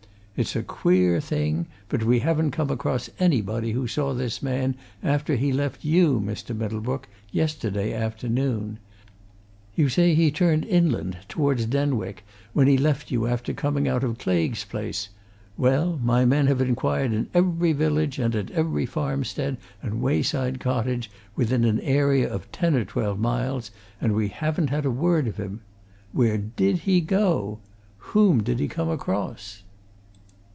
It's 0.37 0.55
a 0.55 0.63
queer 0.63 1.21
thing, 1.21 1.67
but 1.87 2.03
we 2.03 2.17
haven't 2.21 2.49
come 2.49 2.71
across 2.71 3.11
anybody 3.19 3.73
who 3.73 3.85
saw 3.85 4.15
this 4.15 4.41
man 4.41 4.73
after 5.03 5.35
he 5.35 5.53
left 5.53 5.85
you, 5.85 6.19
Mr. 6.19 6.55
Middlebrook, 6.57 7.07
yesterday 7.31 7.93
afternoon. 7.93 8.79
You 9.75 9.87
say 9.87 10.15
he 10.15 10.31
turned 10.31 10.65
inland, 10.65 11.17
towards 11.27 11.67
Denwick, 11.67 12.23
when 12.53 12.65
he 12.65 12.75
left 12.75 13.11
you 13.11 13.27
after 13.27 13.53
coming 13.53 13.87
out 13.87 14.03
of 14.03 14.17
Claigue's 14.17 14.65
place 14.65 15.09
well, 15.59 15.99
my 16.01 16.25
men 16.25 16.47
have 16.47 16.59
inquired 16.59 17.13
in 17.13 17.29
every 17.35 17.71
village 17.71 18.17
and 18.17 18.33
at 18.35 18.49
every 18.49 18.87
farmstead 18.87 19.57
and 19.83 20.01
wayside 20.01 20.59
cottage 20.59 21.11
within 21.35 21.63
an 21.65 21.79
area 21.81 22.27
of 22.27 22.51
ten 22.51 22.73
or 22.73 22.83
twelve 22.85 23.19
miles, 23.19 23.69
and 23.99 24.15
we 24.15 24.29
haven't 24.29 24.71
heard 24.71 24.85
a 24.85 24.89
word 24.89 25.27
of 25.27 25.37
him. 25.37 25.61
Where 26.13 26.39
did 26.39 26.79
he 26.79 26.99
go? 26.99 27.59
Whom 28.15 28.41
did 28.41 28.57
he 28.59 28.67
come 28.67 28.89
across?" 28.89 29.61